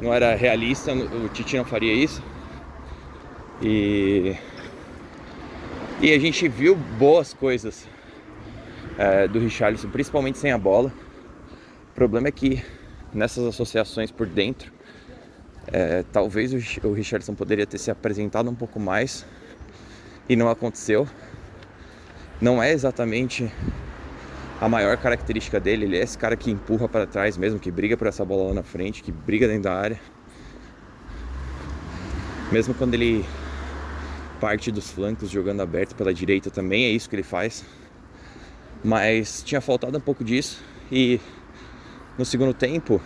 não 0.00 0.12
era 0.12 0.34
realista, 0.34 0.92
o 0.92 1.28
Titi 1.28 1.56
não 1.56 1.64
faria 1.64 1.92
isso. 1.92 2.22
E, 3.62 4.36
e 6.00 6.12
a 6.12 6.18
gente 6.18 6.48
viu 6.48 6.74
boas 6.74 7.32
coisas 7.32 7.86
é, 8.98 9.28
do 9.28 9.38
Richarlison, 9.38 9.88
principalmente 9.88 10.38
sem 10.38 10.52
a 10.52 10.58
bola. 10.58 10.92
O 11.90 11.94
problema 11.94 12.28
é 12.28 12.32
que 12.32 12.62
nessas 13.12 13.46
associações 13.46 14.10
por 14.10 14.26
dentro, 14.26 14.72
é, 15.72 16.04
talvez 16.12 16.52
o, 16.52 16.88
o 16.88 16.92
Richardson 16.92 17.34
poderia 17.34 17.66
ter 17.66 17.78
se 17.78 17.90
apresentado 17.90 18.50
um 18.50 18.54
pouco 18.54 18.80
mais 18.80 19.24
e 20.28 20.34
não 20.34 20.48
aconteceu. 20.48 21.06
Não 22.40 22.62
é 22.62 22.72
exatamente 22.72 23.50
a 24.60 24.68
maior 24.68 24.96
característica 24.96 25.60
dele, 25.60 25.84
ele 25.84 25.98
é 25.98 26.02
esse 26.02 26.16
cara 26.16 26.36
que 26.36 26.50
empurra 26.50 26.88
para 26.88 27.06
trás 27.06 27.36
mesmo, 27.36 27.58
que 27.58 27.70
briga 27.70 27.96
por 27.96 28.06
essa 28.06 28.24
bola 28.24 28.48
lá 28.48 28.54
na 28.54 28.62
frente, 28.62 29.02
que 29.02 29.12
briga 29.12 29.46
dentro 29.46 29.64
da 29.64 29.74
área. 29.74 30.00
Mesmo 32.50 32.74
quando 32.74 32.94
ele 32.94 33.24
parte 34.40 34.70
dos 34.70 34.90
flancos 34.90 35.30
jogando 35.30 35.62
aberto 35.62 35.94
pela 35.94 36.12
direita 36.12 36.50
também 36.50 36.84
é 36.84 36.90
isso 36.90 37.08
que 37.08 37.16
ele 37.16 37.22
faz. 37.22 37.64
Mas 38.82 39.42
tinha 39.42 39.60
faltado 39.60 39.96
um 39.96 40.00
pouco 40.00 40.22
disso 40.22 40.62
e 40.92 41.20
no 42.18 42.24
segundo 42.24 42.52
tempo 42.52 43.00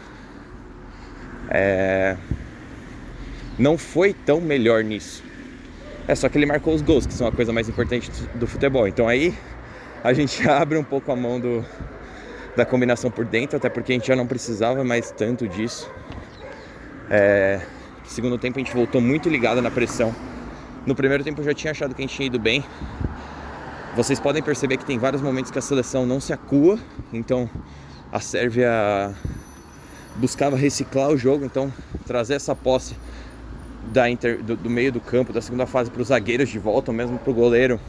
é, 1.48 2.16
não 3.58 3.78
foi 3.78 4.12
tão 4.12 4.40
melhor 4.40 4.82
nisso. 4.84 5.22
É 6.08 6.14
só 6.14 6.28
que 6.28 6.38
ele 6.38 6.46
marcou 6.46 6.74
os 6.74 6.80
gols, 6.80 7.06
que 7.06 7.12
são 7.12 7.26
a 7.26 7.32
coisa 7.32 7.52
mais 7.52 7.68
importante 7.68 8.10
do 8.34 8.46
futebol. 8.46 8.88
Então 8.88 9.06
aí 9.06 9.36
a 10.02 10.12
gente 10.14 10.42
abre 10.48 10.78
um 10.78 10.82
pouco 10.82 11.12
a 11.12 11.16
mão 11.16 11.38
do, 11.38 11.62
da 12.56 12.64
combinação 12.64 13.10
por 13.10 13.26
dentro, 13.26 13.58
até 13.58 13.68
porque 13.68 13.92
a 13.92 13.94
gente 13.94 14.08
já 14.08 14.16
não 14.16 14.26
precisava 14.26 14.82
mais 14.82 15.10
tanto 15.10 15.46
disso. 15.46 15.90
É, 17.10 17.60
segundo 18.04 18.38
tempo 18.38 18.58
a 18.58 18.62
gente 18.62 18.74
voltou 18.74 19.02
muito 19.02 19.28
ligado 19.28 19.60
na 19.60 19.70
pressão. 19.70 20.14
No 20.86 20.94
primeiro 20.94 21.22
tempo 21.22 21.42
eu 21.42 21.44
já 21.44 21.52
tinha 21.52 21.72
achado 21.72 21.94
que 21.94 22.00
a 22.00 22.06
gente 22.06 22.16
tinha 22.16 22.26
ido 22.26 22.38
bem, 22.38 22.64
vocês 23.94 24.20
podem 24.20 24.42
perceber 24.42 24.76
que 24.76 24.84
tem 24.84 24.96
vários 24.96 25.20
momentos 25.20 25.50
que 25.50 25.58
a 25.58 25.62
seleção 25.62 26.06
não 26.06 26.20
se 26.20 26.32
acua, 26.32 26.78
então 27.12 27.50
a 28.12 28.20
Sérvia 28.20 28.70
buscava 30.16 30.56
reciclar 30.56 31.10
o 31.10 31.18
jogo, 31.18 31.44
então 31.44 31.72
trazer 32.06 32.34
essa 32.34 32.54
posse 32.54 32.96
da 33.88 34.08
inter, 34.08 34.42
do, 34.42 34.56
do 34.56 34.70
meio 34.70 34.92
do 34.92 35.00
campo, 35.00 35.32
da 35.32 35.40
segunda 35.40 35.66
fase 35.66 35.90
para 35.90 36.02
os 36.02 36.08
zagueiros 36.08 36.48
de 36.48 36.58
volta, 36.58 36.90
ou 36.90 36.96
mesmo 36.96 37.18
para 37.18 37.30
o 37.30 37.34
goleiro. 37.34 37.80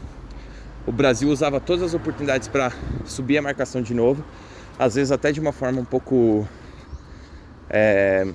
O 0.86 0.92
Brasil 0.92 1.28
usava 1.28 1.60
todas 1.60 1.82
as 1.82 1.94
oportunidades 1.94 2.48
para 2.48 2.72
subir 3.04 3.38
a 3.38 3.42
marcação 3.42 3.82
de 3.82 3.94
novo, 3.94 4.24
às 4.78 4.94
vezes 4.94 5.12
até 5.12 5.30
de 5.30 5.38
uma 5.38 5.52
forma 5.52 5.80
um 5.80 5.84
pouco 5.84 6.48
é, 7.68 8.26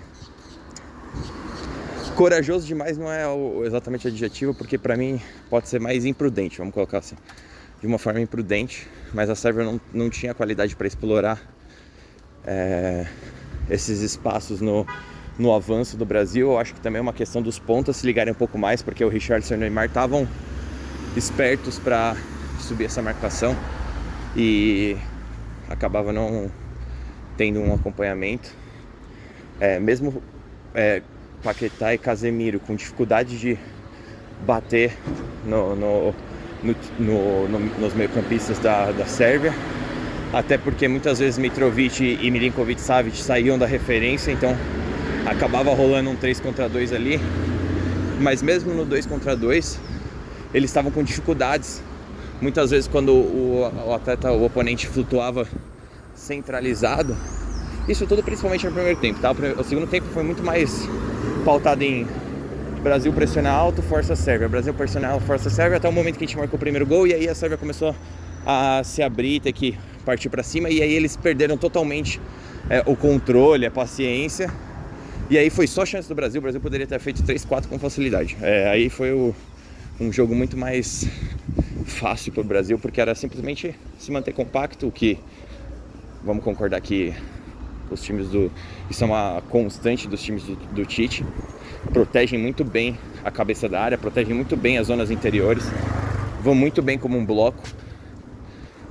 corajoso 2.16 2.66
demais 2.66 2.98
não 2.98 3.12
é 3.12 3.26
exatamente 3.66 4.08
adjetivo, 4.08 4.54
porque 4.54 4.78
para 4.78 4.96
mim 4.96 5.20
pode 5.50 5.68
ser 5.68 5.80
mais 5.80 6.06
imprudente, 6.06 6.58
vamos 6.58 6.74
colocar 6.74 7.00
assim 7.00 7.16
de 7.82 7.88
uma 7.88 7.98
forma 7.98 8.22
imprudente, 8.22 8.88
mas 9.14 9.30
a 9.30 9.36
Sérvia 9.36 9.64
não, 9.64 9.80
não 9.94 10.10
tinha 10.10 10.34
qualidade 10.34 10.76
para 10.76 10.88
explorar 10.88 11.42
é, 12.46 13.06
esses 13.70 14.00
espaços 14.00 14.62
no, 14.62 14.88
no 15.38 15.54
avanço 15.54 15.98
do 15.98 16.06
Brasil. 16.06 16.52
Eu 16.52 16.58
acho 16.58 16.74
que 16.74 16.80
também 16.80 17.00
é 17.00 17.02
uma 17.02 17.14
questão 17.14 17.42
dos 17.42 17.60
pontas 17.60 17.98
se 17.98 18.06
ligarem 18.06 18.32
um 18.32 18.36
pouco 18.36 18.58
mais, 18.58 18.82
porque 18.82 19.04
o 19.04 19.10
Richardson 19.10 19.56
e 19.56 19.58
o 19.58 19.60
Neymar 19.60 19.86
estavam 19.86 20.28
espertos 21.16 21.80
para 21.80 22.16
subir 22.60 22.86
essa 22.86 23.02
marcação 23.02 23.56
e 24.36 24.98
acabava 25.70 26.12
não 26.12 26.52
tendo 27.38 27.60
um 27.60 27.74
acompanhamento. 27.74 28.50
É, 29.60 29.80
mesmo 29.80 30.22
é, 30.74 31.02
Paquetá 31.44 31.94
e 31.94 31.98
Casemiro 31.98 32.60
com 32.60 32.76
dificuldade 32.76 33.40
de 33.40 33.58
bater 34.46 34.98
no, 35.46 35.76
no 35.76 36.16
no, 36.66 36.76
no, 37.00 37.48
no, 37.48 37.60
nos 37.80 37.94
meio-campistas 37.94 38.58
da, 38.60 38.92
da 38.92 39.06
Sérvia, 39.06 39.54
até 40.34 40.58
porque 40.58 40.88
muitas 40.88 41.20
vezes 41.20 41.38
Mitrovic 41.38 42.18
e 42.22 42.32
Milinkovic 42.32 42.82
Savic 42.82 43.18
saíam 43.18 43.58
da 43.58 43.66
referência, 43.66 44.32
então 44.32 44.58
acabava 45.26 45.74
rolando 45.74 46.10
um 46.10 46.16
3 46.16 46.40
contra 46.40 46.70
2 46.70 46.94
ali. 46.94 47.20
Mas 48.20 48.42
mesmo 48.42 48.74
no 48.74 48.86
2 48.86 49.06
contra 49.06 49.36
2, 49.36 49.80
eles 50.54 50.70
estavam 50.70 50.92
com 50.92 51.04
dificuldades. 51.04 51.82
Muitas 52.42 52.72
vezes 52.72 52.88
quando 52.88 53.14
o, 53.14 53.72
o 53.88 53.94
atleta, 53.94 54.32
o 54.32 54.46
oponente 54.46 54.88
flutuava 54.88 55.48
centralizado, 56.14 57.16
isso 57.88 58.06
tudo 58.08 58.24
principalmente 58.24 58.66
no 58.66 58.72
primeiro 58.72 59.00
tempo, 59.00 59.20
tá? 59.20 59.32
O 59.32 59.64
segundo 59.64 59.88
tempo 59.88 60.08
foi 60.14 60.24
muito 60.24 60.44
mais 60.44 60.88
pautado 61.44 61.84
em 61.84 62.08
Brasil 62.82 63.12
pressionar 63.14 63.54
alto, 63.54 63.82
força 63.82 64.16
Sérvia. 64.16 64.48
Brasil 64.48 64.74
pressionar 64.74 65.12
alto, 65.12 65.26
força 65.26 65.50
Sérvia, 65.50 65.78
até 65.78 65.88
o 65.88 65.92
momento 65.92 66.18
que 66.18 66.24
a 66.24 66.28
gente 66.28 66.38
marcou 66.38 66.58
o 66.58 66.60
primeiro 66.60 66.86
gol 66.86 67.08
e 67.08 67.14
aí 67.14 67.28
a 67.28 67.36
Sérvia 67.36 67.58
começou 67.58 67.96
a 68.46 68.82
se 68.84 69.02
abrir, 69.02 69.40
ter 69.40 69.54
que 69.54 69.78
partir 70.06 70.30
para 70.30 70.44
cima 70.44 70.70
e 70.70 70.82
aí 70.82 70.94
eles 70.94 71.18
perderam 71.18 71.58
totalmente 71.58 72.22
é, 72.70 72.84
o 72.86 72.96
controle, 72.96 73.66
a 73.66 73.72
paciência. 73.72 74.52
E 75.30 75.38
aí 75.38 75.50
foi 75.50 75.66
só 75.66 75.86
chance 75.86 76.08
do 76.08 76.14
Brasil, 76.14 76.40
o 76.40 76.42
Brasil 76.42 76.62
poderia 76.62 76.86
ter 76.86 77.00
feito 77.00 77.24
3, 77.24 77.44
4 77.46 77.70
com 77.70 77.80
facilidade. 77.80 78.38
É, 78.42 78.70
aí 78.70 78.90
foi 78.90 79.12
o, 79.12 79.34
um 80.00 80.12
jogo 80.12 80.36
muito 80.36 80.56
mais 80.56 81.08
fácil 81.86 82.32
para 82.32 82.42
o 82.42 82.44
Brasil, 82.44 82.78
porque 82.78 83.02
era 83.02 83.16
simplesmente 83.16 83.76
se 83.98 84.12
manter 84.12 84.34
compacto, 84.34 84.88
o 84.88 84.92
que 84.92 85.18
vamos 86.24 86.44
concordar 86.44 86.80
que 86.80 87.14
os 87.90 88.04
times 88.04 88.30
do. 88.30 88.52
Isso 88.90 89.04
é 89.04 89.08
uma 89.08 89.42
constante 89.50 90.08
dos 90.08 90.22
times 90.22 90.44
do, 90.44 90.56
do 90.56 90.86
Tite 90.86 91.26
protegem 91.92 92.40
muito 92.40 92.64
bem 92.64 92.98
a 93.24 93.32
cabeça 93.32 93.70
da 93.70 93.82
área, 93.82 93.98
protegem 93.98 94.34
muito 94.34 94.56
bem 94.56 94.78
as 94.78 94.88
zonas 94.88 95.12
interiores, 95.12 95.64
vão 96.42 96.56
muito 96.56 96.82
bem 96.82 96.98
como 96.98 97.18
um 97.18 97.26
bloco. 97.26 97.64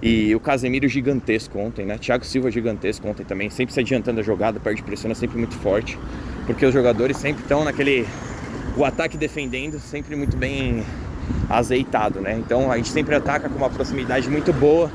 E 0.05 0.35
o 0.35 0.39
Casemiro 0.39 0.87
gigantesco 0.87 1.59
ontem, 1.59 1.87
né? 1.87 1.97
Thiago 1.97 2.27
Silva 2.27 2.51
gigantesco 2.51 3.09
ontem 3.09 3.25
também, 3.25 3.49
sempre 3.49 3.73
se 3.73 3.81
adiantando 3.81 4.21
a 4.21 4.23
jogada, 4.23 4.61
perde 4.61 4.83
pressão, 4.83 5.11
é 5.11 5.15
sempre 5.15 5.39
muito 5.39 5.55
forte. 5.55 5.99
Porque 6.45 6.67
os 6.67 6.75
jogadores 6.75 7.17
sempre 7.17 7.43
estão 7.43 7.65
naquele. 7.65 8.07
O 8.77 8.85
ataque 8.85 9.17
defendendo, 9.17 9.79
sempre 9.79 10.15
muito 10.15 10.37
bem 10.37 10.85
azeitado, 11.49 12.21
né? 12.21 12.37
Então 12.39 12.71
a 12.71 12.77
gente 12.77 12.91
sempre 12.91 13.15
ataca 13.15 13.49
com 13.49 13.57
uma 13.57 13.71
proximidade 13.71 14.29
muito 14.29 14.53
boa 14.53 14.93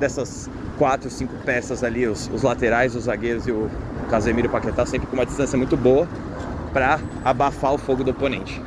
dessas 0.00 0.48
quatro, 0.78 1.10
cinco 1.10 1.34
peças 1.44 1.84
ali, 1.84 2.06
os, 2.06 2.30
os 2.32 2.42
laterais, 2.42 2.96
os 2.96 3.04
zagueiros 3.04 3.46
e 3.46 3.52
o 3.52 3.68
Casemiro 4.08 4.48
Paquetá, 4.48 4.86
sempre 4.86 5.08
com 5.08 5.14
uma 5.14 5.26
distância 5.26 5.58
muito 5.58 5.76
boa 5.76 6.08
para 6.72 6.98
abafar 7.22 7.74
o 7.74 7.78
fogo 7.78 8.02
do 8.02 8.12
oponente. 8.12 8.62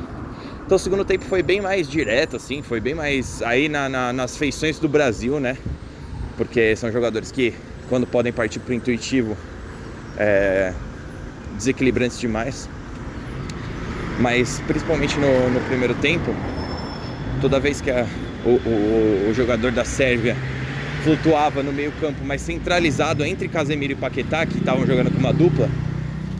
Então 0.72 0.78
o 0.78 0.82
segundo 0.82 1.04
tempo 1.04 1.22
foi 1.26 1.42
bem 1.42 1.60
mais 1.60 1.86
direto, 1.86 2.36
assim, 2.36 2.62
foi 2.62 2.80
bem 2.80 2.94
mais 2.94 3.42
aí 3.42 3.68
na, 3.68 3.90
na, 3.90 4.10
nas 4.10 4.38
feições 4.38 4.78
do 4.78 4.88
Brasil, 4.88 5.38
né? 5.38 5.58
Porque 6.34 6.74
são 6.76 6.90
jogadores 6.90 7.30
que, 7.30 7.52
quando 7.90 8.06
podem 8.06 8.32
partir 8.32 8.58
para 8.58 8.72
o 8.72 8.74
intuitivo, 8.74 9.36
é, 10.16 10.72
desequilibrantes 11.58 12.18
demais. 12.18 12.70
Mas 14.18 14.62
principalmente 14.66 15.18
no, 15.18 15.50
no 15.50 15.60
primeiro 15.60 15.92
tempo, 15.96 16.34
toda 17.42 17.60
vez 17.60 17.82
que 17.82 17.90
a, 17.90 18.06
o, 18.42 18.48
o, 18.48 19.28
o, 19.28 19.34
jogador 19.34 19.72
da 19.72 19.84
Sérvia 19.84 20.34
flutuava 21.04 21.62
no 21.62 21.70
meio 21.70 21.92
campo, 22.00 22.24
mais 22.24 22.40
centralizado 22.40 23.22
entre 23.26 23.46
Casemiro 23.46 23.92
e 23.92 23.96
Paquetá, 23.96 24.46
que 24.46 24.56
estavam 24.56 24.86
jogando 24.86 25.10
com 25.10 25.18
uma 25.18 25.34
dupla, 25.34 25.68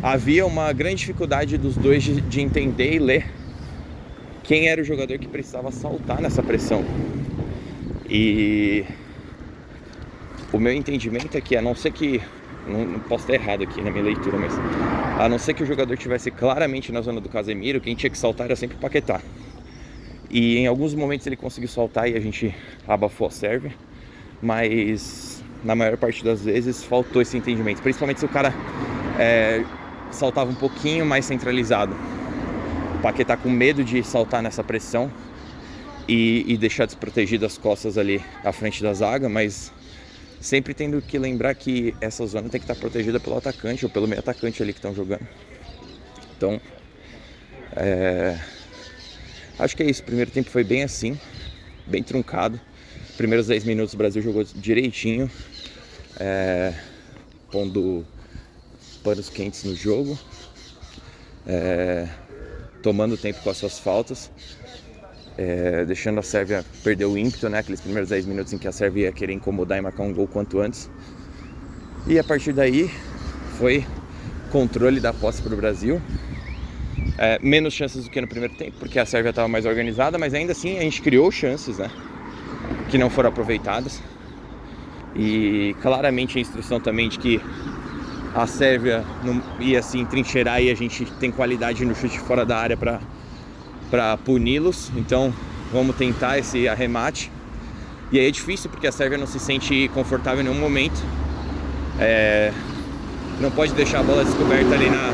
havia 0.03 0.47
uma 0.47 0.73
grande 0.73 1.01
dificuldade 1.01 1.59
dos 1.59 1.77
dois 1.77 2.03
de, 2.03 2.19
de 2.23 2.41
entender 2.41 2.95
e 2.95 2.99
ler 2.99 3.42
quem 4.43 4.69
era 4.69 4.81
o 4.81 4.85
jogador 4.85 5.19
que 5.19 5.29
precisava 5.29 5.71
saltar 5.71 6.21
nessa 6.21 6.43
pressão. 6.43 6.85
E 8.09 8.85
o 10.53 10.59
meu 10.59 10.73
entendimento 10.73 11.37
é 11.37 11.41
que, 11.41 11.57
a 11.57 11.63
não 11.63 11.75
ser 11.75 11.93
que. 11.93 12.21
Não, 12.67 12.85
não, 12.85 13.01
posso 13.01 13.25
estar 13.25 13.35
errado 13.35 13.65
aqui 13.65 13.81
na 13.81 13.91
minha 13.91 14.05
leitura, 14.05 14.37
mas. 14.37 14.53
A 15.19 15.29
não 15.29 15.39
ser 15.39 15.55
que 15.55 15.63
o 15.63 15.67
jogador 15.67 15.95
estivesse 15.95 16.31
claramente 16.31 16.93
na 16.93 17.01
zona 17.01 17.21
do 17.21 17.29
Casemiro, 17.29 17.81
quem 17.81 17.95
tinha 17.95 18.11
que 18.11 18.19
saltar 18.19 18.47
era 18.47 18.57
sempre 18.57 18.77
o 18.77 18.81
Paquetá. 18.81 19.21
E 20.31 20.59
em 20.59 20.67
alguns 20.67 20.95
momentos 20.95 21.27
ele 21.27 21.37
conseguiu 21.37 21.69
saltar 21.69 22.09
e 22.11 22.17
a 22.17 22.21
gente 22.21 22.55
abafou 22.89 23.27
a 23.27 23.31
Sérvia, 23.31 23.73
mas 24.41 25.43
na 25.63 25.75
maior 25.75 25.97
parte 25.97 26.25
das 26.25 26.45
vezes 26.45 26.83
faltou 26.83 27.21
esse 27.21 27.37
entendimento, 27.37 27.83
principalmente 27.83 28.21
se 28.21 28.27
o 28.27 28.29
cara 28.29 28.53
é, 29.19 29.63
saltava 30.11 30.51
um 30.51 30.55
pouquinho 30.55 31.05
mais 31.05 31.25
centralizado. 31.25 31.95
Paquetá 33.03 33.37
com 33.37 33.51
medo 33.51 33.83
de 33.83 34.01
saltar 34.05 34.41
nessa 34.41 34.63
pressão 34.63 35.13
e, 36.07 36.45
e 36.47 36.57
deixar 36.57 36.87
desprotegido 36.87 37.45
as 37.45 37.59
costas 37.59 37.99
ali 37.99 38.23
à 38.45 38.53
frente 38.53 38.81
da 38.81 38.95
zaga, 38.95 39.29
mas 39.29 39.73
sempre 40.41 40.73
tendo 40.73 41.03
que 41.03 41.19
lembrar 41.19 41.53
que 41.57 41.97
essa 42.01 42.25
zona 42.25 42.49
tem 42.49 42.61
que 42.61 42.65
estar 42.65 42.77
protegida 42.77 43.19
pelo 43.19 43.37
atacante 43.37 43.85
ou 43.85 43.91
pelo 43.91 44.07
meio 44.07 44.21
atacante 44.21 44.63
ali 44.63 44.73
que 44.73 44.79
estão 44.79 44.95
jogando. 44.95 45.27
Então, 46.37 46.61
é... 47.75 48.39
acho 49.59 49.77
que 49.77 49.83
é 49.83 49.91
isso. 49.91 50.03
O 50.03 50.05
primeiro 50.05 50.31
tempo 50.31 50.49
foi 50.49 50.63
bem 50.63 50.85
assim, 50.85 51.19
bem 51.85 52.05
truncado. 52.05 52.61
Primeiros 53.17 53.49
10 53.49 53.65
minutos 53.65 53.95
o 53.95 53.97
Brasil 53.97 54.23
jogou 54.23 54.45
direitinho, 54.45 55.29
é... 56.21 56.73
pondo 57.51 58.07
panos 59.03 59.29
quentes 59.29 59.65
no 59.65 59.75
jogo. 59.75 60.17
É 61.45 62.09
tomando 62.83 63.17
tempo 63.17 63.41
com 63.43 63.51
as 63.51 63.57
suas 63.57 63.79
faltas, 63.79 64.31
é, 65.39 65.85
deixando 65.85 66.19
a 66.19 66.23
Sérvia 66.23 66.65
perder 66.83 67.07
o 67.07 67.17
ímpeto, 67.17 67.49
né? 67.49 67.59
Aqueles 67.59 67.81
primeiros 67.81 68.11
10 68.11 68.27
minutos 68.27 68.53
em 68.53 68.59
que 68.59 68.69
a 68.69 68.73
Sérvia 68.73 69.05
ia 69.05 69.13
querer 69.13 69.33
incomodar 69.33 69.79
e 69.79 69.81
marcar 69.81 70.03
um 70.03 70.13
gol 70.13 70.27
quanto 70.27 70.61
antes. 70.61 70.91
E 72.07 72.19
a 72.19 72.25
partir 72.25 72.53
daí 72.53 72.91
foi 73.59 73.87
controle 74.51 75.01
da 75.01 75.13
posse 75.13 75.41
para 75.41 75.55
o 75.55 75.57
Brasil. 75.57 76.03
É, 77.17 77.39
menos 77.41 77.73
chances 77.73 78.05
do 78.05 78.11
que 78.11 78.21
no 78.21 78.27
primeiro 78.27 78.55
tempo, 78.57 78.77
porque 78.79 78.99
a 78.99 79.07
Sérvia 79.07 79.31
estava 79.31 79.49
mais 79.49 79.65
organizada, 79.65 80.19
mas 80.19 80.35
ainda 80.35 80.53
assim 80.53 80.79
a 80.79 80.83
gente 80.83 81.01
criou 81.01 81.31
chances, 81.31 81.79
né? 81.79 81.91
Que 82.91 82.99
não 82.99 83.09
foram 83.09 83.29
aproveitadas. 83.29 84.03
E 85.15 85.77
claramente 85.83 86.39
a 86.39 86.41
instrução 86.41 86.81
também 86.81 87.09
de 87.09 87.19
que 87.19 87.41
a 88.35 88.47
Sérvia 88.47 89.05
não 89.23 89.43
ia 89.61 89.79
assim 89.79 90.05
trincheirar 90.05 90.63
e 90.63 90.71
a 90.71 90.75
gente 90.75 91.05
tem 91.21 91.31
qualidade 91.31 91.85
no 91.85 91.95
chute 91.95 92.19
fora 92.19 92.47
da 92.47 92.57
área 92.57 92.77
para 92.77 94.17
puni-los. 94.19 94.91
Então 94.97 95.33
vamos 95.73 95.97
tentar 95.97 96.39
esse 96.39 96.67
arremate. 96.69 97.31
E 98.11 98.19
aí 98.19 98.27
é 98.27 98.31
difícil 98.31 98.71
porque 98.71 98.87
a 98.87 98.93
Sérvia 98.93 99.19
não 99.19 99.27
se 99.27 99.39
sente 99.39 99.91
confortável 99.95 100.41
em 100.41 100.49
nenhum 100.49 100.61
momento. 100.61 101.03
É, 101.99 102.53
não 103.41 103.51
pode 103.51 103.73
deixar 103.75 104.01
a 104.01 104.03
bola 104.03 104.25
descoberta 104.25 104.75
ali 104.75 104.89
na. 104.89 105.11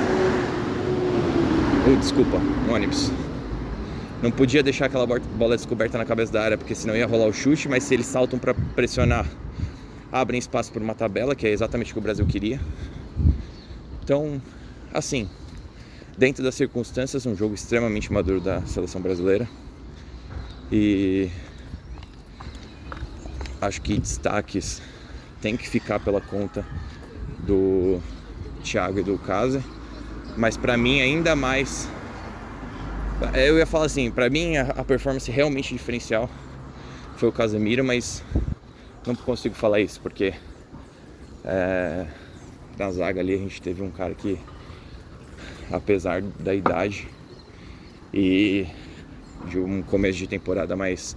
Oh, 1.91 1.97
desculpa, 1.97 2.39
ônibus. 2.71 3.11
Não 4.23 4.31
podia 4.33 4.63
deixar 4.63 4.87
aquela 4.87 5.07
bola 5.07 5.57
descoberta 5.57 5.97
na 5.97 6.05
cabeça 6.05 6.33
da 6.33 6.43
área 6.43 6.59
porque 6.59 6.75
senão 6.75 6.97
ia 6.97 7.07
rolar 7.07 7.27
o 7.27 7.33
chute, 7.33 7.69
mas 7.69 7.85
se 7.85 7.95
eles 7.95 8.07
saltam 8.07 8.37
para 8.39 8.53
pressionar, 8.53 9.25
abrem 10.11 10.39
espaço 10.39 10.73
para 10.73 10.83
uma 10.83 10.95
tabela, 10.95 11.37
que 11.37 11.47
é 11.47 11.51
exatamente 11.51 11.93
o 11.93 11.95
que 11.95 11.99
o 12.01 12.03
Brasil 12.03 12.27
queria. 12.27 12.61
Então, 14.09 14.41
assim, 14.91 15.29
dentro 16.17 16.43
das 16.43 16.55
circunstâncias, 16.55 17.27
um 17.27 17.37
jogo 17.37 17.55
extremamente 17.55 18.11
maduro 18.11 18.41
da 18.41 18.63
seleção 18.63 19.03
brasileira. 19.03 19.47
E 20.73 21.31
acho 23.61 23.83
que 23.83 23.99
destaques 23.99 24.81
tem 25.43 25.59
que 25.59 25.69
ficar 25.69 26.01
pela 26.01 26.23
conta 26.23 26.65
do 27.41 28.01
Thiago 28.65 28.99
e 29.01 29.03
do 29.03 29.19
Casa, 29.19 29.63
mas 30.39 30.57
para 30.57 30.75
mim 30.79 31.03
ainda 31.03 31.37
mais 31.37 31.87
eu 33.35 33.59
ia 33.59 33.67
falar 33.67 33.85
assim, 33.85 34.11
para 34.11 34.31
mim 34.31 34.57
a, 34.57 34.83
performance 34.85 35.31
realmente 35.31 35.75
diferencial 35.75 36.31
foi 37.19 37.29
o 37.29 37.33
Casemiro, 37.33 37.85
mas 37.85 38.25
não 39.07 39.15
consigo 39.15 39.55
falar 39.55 39.81
isso 39.81 40.01
porque 40.01 40.33
é, 41.45 42.07
na 42.79 42.91
zaga 42.91 43.21
ali 43.21 43.35
a 43.35 43.39
gente 43.39 43.61
teve 43.61 43.83
um 43.83 43.91
cara 43.91 44.15
que, 44.15 44.39
apesar 45.71 46.23
da 46.23 46.55
idade 46.55 47.09
e 48.15 48.67
de 49.47 49.59
um 49.59 49.83
começo 49.83 50.19
de 50.19 50.27
temporada 50.27 50.77
mais 50.77 51.17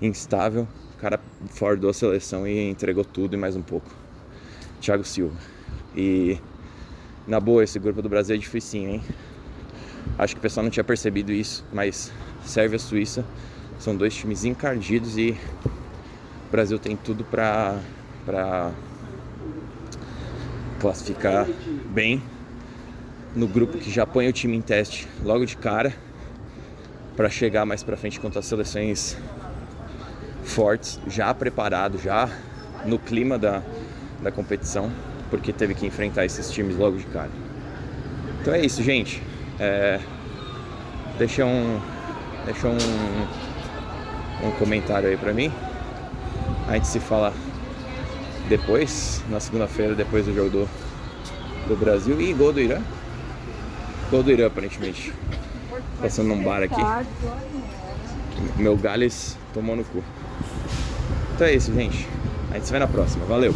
instável, 0.00 0.66
o 0.96 0.98
cara 0.98 1.20
fordou 1.50 1.90
a 1.90 1.92
seleção 1.92 2.46
e 2.46 2.70
entregou 2.70 3.04
tudo 3.04 3.34
e 3.34 3.36
mais 3.36 3.54
um 3.54 3.62
pouco. 3.62 3.90
Thiago 4.80 5.04
Silva. 5.04 5.36
E 5.94 6.38
na 7.26 7.40
boa, 7.40 7.62
esse 7.64 7.78
grupo 7.78 8.00
do 8.00 8.08
Brasil 8.08 8.34
é 8.34 8.38
difícil, 8.38 8.80
hein? 8.80 9.02
Acho 10.18 10.34
que 10.34 10.38
o 10.38 10.42
pessoal 10.42 10.64
não 10.64 10.70
tinha 10.70 10.84
percebido 10.84 11.32
isso, 11.32 11.64
mas 11.72 12.12
Sérvia 12.44 12.76
e 12.76 12.80
Suíça 12.80 13.24
são 13.78 13.94
dois 13.94 14.14
times 14.14 14.44
encardidos 14.44 15.18
e 15.18 15.36
o 16.46 16.50
Brasil 16.50 16.78
tem 16.78 16.96
tudo 16.96 17.24
para 17.24 17.80
classificar 20.80 21.46
bem 21.86 22.22
no 23.34 23.46
grupo 23.46 23.76
que 23.78 23.90
já 23.90 24.06
põe 24.06 24.28
o 24.28 24.32
time 24.32 24.56
em 24.56 24.62
teste 24.62 25.06
logo 25.22 25.44
de 25.44 25.56
cara 25.56 25.94
para 27.16 27.28
chegar 27.28 27.64
mais 27.64 27.82
para 27.82 27.96
frente 27.96 28.20
contra 28.20 28.40
as 28.40 28.46
seleções 28.46 29.16
fortes, 30.44 31.00
já 31.08 31.32
preparado, 31.34 31.98
já 31.98 32.28
no 32.84 32.98
clima 32.98 33.38
da, 33.38 33.62
da 34.22 34.30
competição, 34.30 34.90
porque 35.30 35.52
teve 35.52 35.74
que 35.74 35.86
enfrentar 35.86 36.24
esses 36.24 36.50
times 36.50 36.76
logo 36.76 36.96
de 36.96 37.04
cara. 37.06 37.30
Então 38.40 38.54
é 38.54 38.64
isso, 38.64 38.82
gente. 38.82 39.22
É, 39.58 39.98
deixa 41.18 41.44
um, 41.44 41.80
deixa 42.44 42.68
um, 42.68 42.76
um 44.46 44.50
comentário 44.52 45.08
aí 45.08 45.16
para 45.16 45.32
mim. 45.32 45.52
A 46.68 46.74
gente 46.74 46.86
se 46.86 47.00
fala 47.00 47.32
depois, 48.48 49.22
na 49.28 49.40
segunda-feira, 49.40 49.94
depois 49.94 50.26
do 50.26 50.34
jogo 50.34 50.50
do, 50.50 50.68
do 51.68 51.76
Brasil. 51.76 52.20
E 52.20 52.32
gol 52.32 52.52
do 52.52 52.60
Irã. 52.60 52.80
Gol 54.10 54.22
do 54.22 54.30
Irã, 54.30 54.46
aparentemente. 54.46 55.12
Passando 56.00 56.28
num 56.28 56.42
bar 56.42 56.62
aqui. 56.62 56.80
Meu 58.56 58.76
Gales 58.76 59.36
tomou 59.52 59.74
no 59.74 59.84
cu. 59.84 60.02
Então 61.34 61.46
é 61.46 61.54
isso, 61.54 61.72
gente. 61.74 62.06
A 62.50 62.54
gente 62.54 62.66
se 62.66 62.72
vê 62.72 62.78
na 62.78 62.86
próxima. 62.86 63.24
Valeu! 63.26 63.54